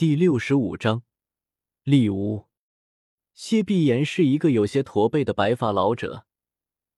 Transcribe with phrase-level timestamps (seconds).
[0.00, 1.02] 第六十五章，
[1.84, 2.46] 丽屋。
[3.34, 6.24] 谢碧岩是一个有些驼背的白发老者，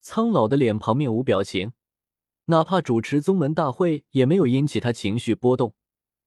[0.01, 1.73] 苍老的脸庞面无表情，
[2.45, 5.75] 哪怕主持宗门大会也没有引起他情绪波动。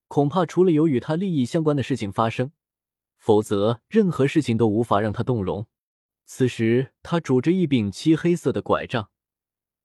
[0.08, 2.52] 恐怕除了有与他利益相关的事情发生，
[3.16, 5.66] 否则任何事情都无法让他动容。
[6.26, 9.08] 此时，他拄着一柄漆黑色的拐杖，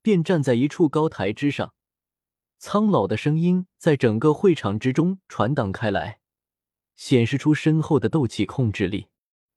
[0.01, 1.73] 便站在一处高台之上，
[2.57, 6.19] 苍老的声音在整个会场之中传荡开来。
[6.95, 9.07] 显示出深厚的斗气控制力。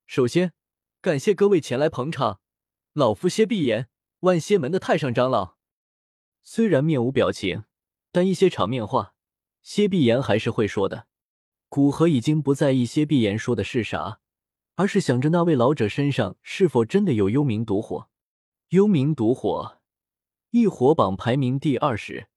[0.06, 0.52] 首先，
[1.00, 2.40] 感谢各位前来捧场，
[2.92, 3.88] 老夫谢碧言，
[4.20, 5.56] 万仙门的太上长老。
[6.42, 7.64] 虽然面无表情，
[8.12, 9.14] 但一些场面话，
[9.62, 11.06] 谢碧言还是会说的。
[11.68, 14.20] 古河已经不在意谢碧言说的是啥，
[14.74, 18.08] 而是想着那位老者身上是否真的有幽冥毒火。
[18.70, 19.80] 幽冥毒火，
[20.50, 22.28] 异火榜排名第二十，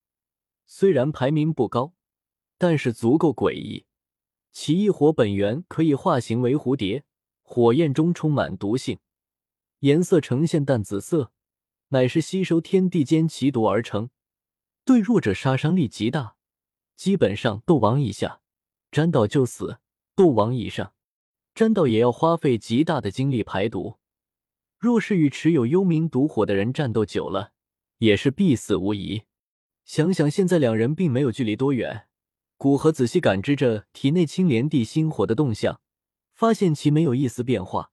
[0.66, 1.94] 虽然排名不高，
[2.58, 3.87] 但是足够诡异。
[4.52, 7.04] 其异火本源可以化形为蝴蝶，
[7.44, 9.00] 火焰中充满毒性，
[9.80, 11.32] 颜色呈现淡紫色，
[11.90, 14.10] 乃是吸收天地间奇毒而成，
[14.84, 16.36] 对弱者杀伤力极大。
[16.96, 18.42] 基本上斗王以下
[18.92, 19.80] 沾到就死，
[20.16, 20.94] 斗王以上
[21.54, 23.98] 沾到也要花费极大的精力排毒。
[24.80, 27.52] 若是与持有幽冥毒火的人战斗久了，
[28.00, 29.24] 也是必死无疑。
[29.86, 32.08] 想想现在两人并没有距离多远。
[32.58, 35.80] 古河仔细感知着体内青莲地心火的动向，
[36.34, 37.92] 发现其没有一丝变化，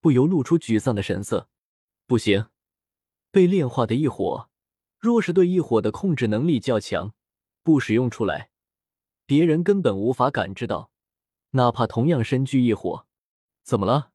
[0.00, 1.50] 不由露出沮丧的神色。
[2.06, 2.46] 不行，
[3.30, 4.48] 被炼化的异火，
[4.98, 7.12] 若是对异火的控制能力较强，
[7.62, 8.48] 不使用出来，
[9.26, 10.90] 别人根本无法感知到。
[11.50, 13.06] 哪怕同样身具异火，
[13.62, 14.12] 怎么了？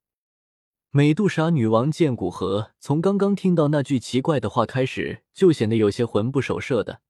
[0.90, 7.02] 美杜莎女王见古河从刚刚听到那句奇怪的话开始，就显得有些魂不守舍的，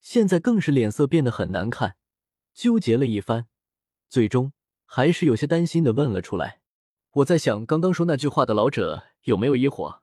[0.00, 1.96] 现在更是脸色变得很难看。
[2.54, 3.46] 纠结了一番，
[4.08, 4.52] 最终
[4.86, 6.60] 还是有些担心的问了出来
[7.14, 10.00] ：“我在想，刚刚说那句话的老者有没有异火？”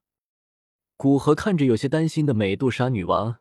[0.97, 3.38] 古河看着有些担心的美杜莎女王，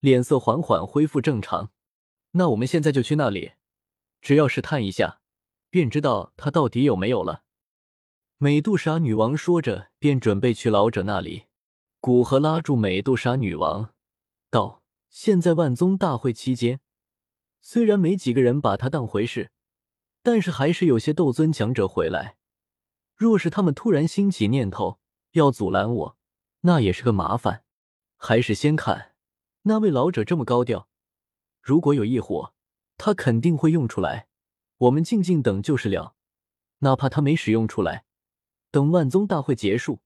[0.00, 1.70] 脸色缓缓恢复正常。
[2.32, 3.52] 那我们现在就去那里，
[4.20, 5.20] 只要试探一下，
[5.70, 7.44] 便知道他到底有没有了。
[8.38, 11.44] 美杜莎女王说着，便准备去老者那里。
[12.00, 13.94] 古河拉住美杜莎女王，
[14.50, 16.80] 道：“现在万宗大会期间。”
[17.66, 19.50] 虽然没几个人把他当回事，
[20.22, 22.36] 但是还是有些斗尊强者回来。
[23.16, 25.00] 若是他们突然兴起念头
[25.32, 26.16] 要阻拦我，
[26.60, 27.64] 那也是个麻烦。
[28.18, 29.14] 还是先看
[29.62, 30.90] 那位老者这么高调，
[31.62, 32.52] 如果有异火，
[32.98, 34.28] 他肯定会用出来。
[34.76, 36.14] 我们静静等就是了。
[36.80, 38.04] 哪怕他没使用出来，
[38.70, 40.00] 等万宗大会结束，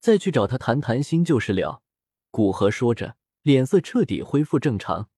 [0.00, 1.82] 再去找他谈谈心就是了。
[2.30, 5.08] 古河说着，脸色彻底恢复正常。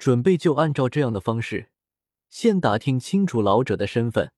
[0.00, 1.68] 准备就按照这样的方式，
[2.30, 4.32] 先打听清楚老者的身份，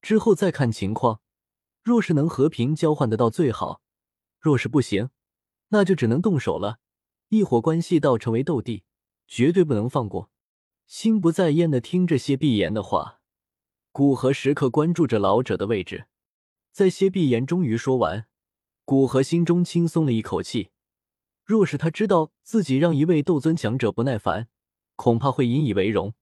[0.00, 1.20] 之后再看情况。
[1.82, 3.82] 若是能和平交换得到最好，
[4.40, 5.10] 若是不行，
[5.68, 6.78] 那就只能动手了。
[7.28, 8.84] 一伙关系到成为斗帝，
[9.26, 10.30] 绝对不能放过。
[10.86, 13.20] 心不在焉的听着谢碧言的话，
[13.92, 16.06] 古河时刻关注着老者的位置。
[16.72, 18.26] 在谢碧言终于说完，
[18.86, 20.70] 古河心中轻松了一口气。
[21.44, 24.48] 若是他知道自己让一位斗尊强者不耐烦，
[24.98, 26.12] 恐怕会引以为荣，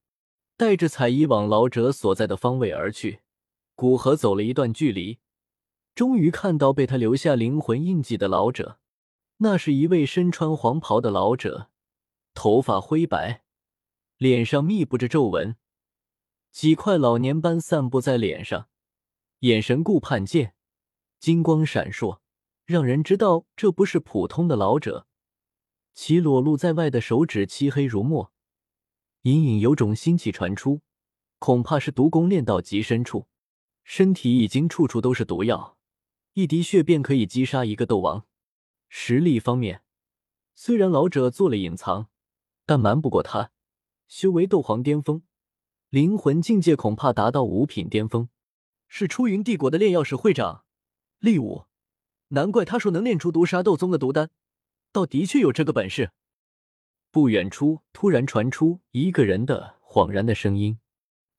[0.54, 3.20] 带着彩衣往老者所在的方位而去。
[3.74, 5.18] 古河走了一段距离，
[5.94, 8.78] 终于看到被他留下灵魂印记的老者。
[9.38, 11.70] 那是一位身穿黄袍的老者，
[12.34, 13.42] 头发灰白，
[14.18, 15.56] 脸上密布着皱纹，
[16.52, 18.68] 几块老年斑散布在脸上，
[19.38, 20.54] 眼神顾盼见，
[21.18, 22.18] 金光闪烁，
[22.66, 25.06] 让人知道这不是普通的老者。
[25.94, 28.34] 其裸露在外的手指漆黑如墨。
[29.26, 30.82] 隐隐有种腥气传出，
[31.40, 33.26] 恐怕是毒功练到极深处，
[33.82, 35.76] 身体已经处处都是毒药，
[36.34, 38.24] 一滴血便可以击杀一个斗王。
[38.88, 39.82] 实力方面，
[40.54, 42.06] 虽然老者做了隐藏，
[42.64, 43.50] 但瞒不过他，
[44.06, 45.24] 修为斗皇巅峰，
[45.90, 48.28] 灵魂境界恐怕达到五品巅峰，
[48.86, 50.64] 是出云帝国的炼药师会长
[51.18, 51.64] 厉武，
[52.28, 54.30] 难怪他说能炼出毒杀斗宗的毒丹，
[54.92, 56.12] 倒的确有这个本事。
[57.16, 60.80] 不远处突然传出一个人的恍然的声音：“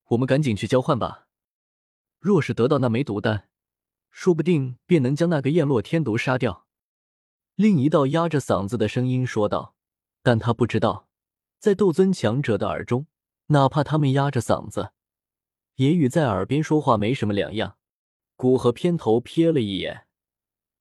[0.09, 1.27] 我们赶紧去交换吧。
[2.18, 3.47] 若是得到那枚毒丹，
[4.09, 6.65] 说不定便能将那个燕落天毒杀掉。”
[7.53, 9.75] 另一道压着嗓子的声音说道。
[10.24, 11.09] 但他不知道，
[11.59, 13.06] 在斗尊强者的耳中，
[13.50, 14.94] 哪怕他们压着嗓子，
[15.75, 17.77] 也与在耳边说话没什么两样。
[18.35, 20.07] 古河偏头瞥了一眼，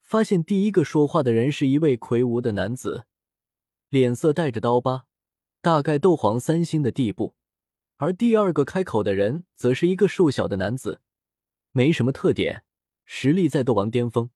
[0.01, 3.05] 发现第一个说话的人是一位魁梧的男子。
[3.89, 5.07] 脸色带着刀疤，
[5.61, 7.35] 大概斗皇三星的地步，
[7.97, 11.01] 而第二个开口的人则是一个瘦小的男子，
[11.73, 12.65] 没什么特点，
[13.05, 14.31] 实力在斗王巅峰。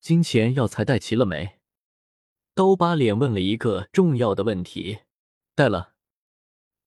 [0.00, 1.58] 金钱药材带齐了没？
[2.54, 5.00] 刀疤脸问了一个重要的问题。
[5.54, 5.94] 带了。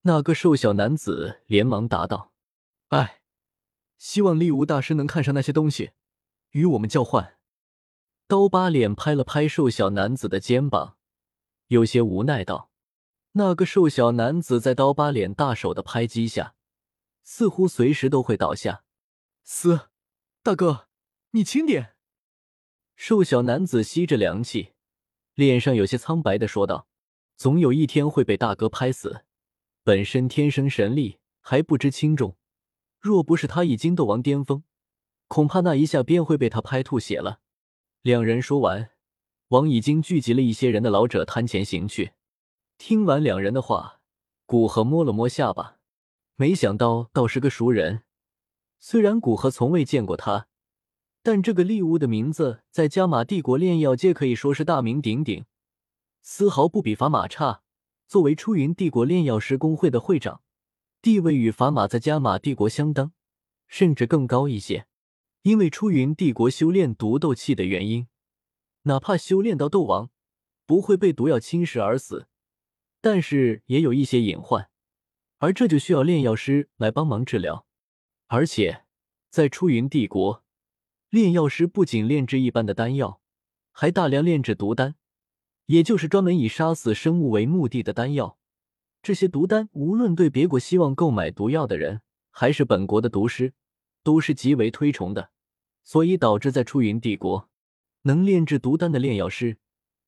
[0.04, 2.32] 那个瘦小男子连忙答道
[2.90, 3.22] ：“哎，
[3.98, 5.92] 希望厉无大师能看上那些东西，
[6.52, 7.38] 与我们交换。”
[8.28, 10.98] 刀疤脸拍了拍瘦小男子的肩膀，
[11.72, 12.70] 有些无奈道。
[13.32, 16.54] 那个瘦小男子在刀疤脸大手的拍击下，
[17.24, 18.84] 似乎随时都会倒下。
[19.46, 19.88] 嘶，
[20.44, 20.90] 大哥，
[21.30, 21.96] 你轻点。
[22.98, 24.74] 瘦小男子吸着凉气，
[25.34, 26.90] 脸上有些苍白的说道
[27.38, 29.24] ：“总有一天会被大哥拍死。
[29.86, 32.36] 本身天生神力，还不知轻重。
[33.00, 34.66] 若不是他已经斗王巅峰，
[35.30, 37.40] 恐怕那一下便会被他拍吐血了。”
[38.04, 38.91] 两人说完，
[39.52, 42.14] 往已经聚集了一些人的老者摊前行去。
[42.78, 44.00] 听完两人的话，
[44.46, 45.78] 古河摸了摸下巴，
[46.38, 48.04] 没想到倒是个熟人。
[48.80, 50.48] 虽然古河从未见过他，
[51.22, 55.44] 但这个利乌的名字在加玛帝国炼药界可以说是大名鼎鼎，
[56.22, 57.62] 丝毫不比法玛差。
[58.08, 60.42] 作为出云帝国炼药师工会的会长，
[61.02, 63.12] 地位与法玛在加玛帝国相当，
[63.68, 64.88] 甚至更高一些。
[65.42, 68.08] 因为出云帝国修炼毒斗气的原因，
[68.84, 70.10] 哪怕修炼到斗王，
[70.66, 72.28] 不会被毒药侵蚀而死。
[73.00, 74.70] 但是也有一些隐患，
[75.40, 77.66] 而这就需要炼药师来帮忙治疗。
[78.28, 78.86] 而且
[79.30, 80.44] 在出云帝国，
[81.10, 83.22] 炼药师不仅炼制一般的丹药，
[83.72, 84.96] 还大量炼制毒丹，
[85.66, 88.38] 也就是专门以杀死生物为目的的丹药。
[89.02, 93.54] 这些毒丹，无论对别国希望购买毒药的人，还是本国的毒师，
[94.04, 95.32] 都是极为推崇的。
[95.84, 97.50] 所以导致在出云帝国，
[98.04, 99.58] 能炼制毒丹的炼药师，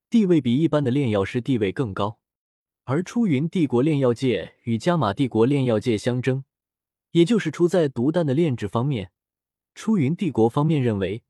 [0.10, 2.20] 地位比一般的炼药师地位更高。
[2.86, 6.44] 而出云帝国炼药界与加玛帝国炼药界相争，
[7.12, 9.12] 也就是出在毒丹的炼制方面。
[9.76, 11.24] 出云帝国方面认为，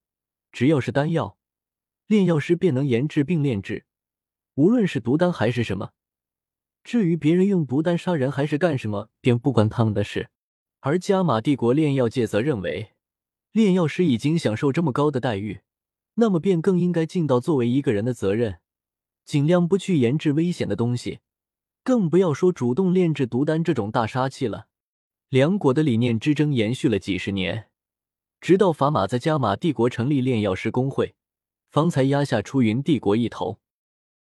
[0.52, 1.38] 只要是丹药，
[2.08, 3.86] 炼药师便能研制并炼制，
[4.56, 5.92] 无论是毒丹还是什么。
[6.84, 10.30] 至于别人用毒丹杀人还是干什么，便不关他们的事。
[10.80, 12.94] 而加玛帝国炼药界则认为，
[13.52, 15.62] 炼药师已经享受这么高的待遇，
[16.16, 18.60] 那么便更应该尽到作为一个人的责任，
[19.26, 21.20] 尽量不去研制危险的东西。
[21.84, 24.68] 更不要说主动炼制毒丹这种大杀器了。
[25.30, 27.70] 两国的理念之争延续了几十年，
[28.40, 31.16] 直到法马在加玛帝国成立炼药师工会，
[31.70, 33.60] 方才压下出云帝国一头。